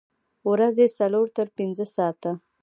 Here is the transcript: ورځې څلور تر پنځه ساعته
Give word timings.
ورځې 0.51 0.85
څلور 0.99 1.27
تر 1.37 1.47
پنځه 1.57 1.85
ساعته 1.95 2.31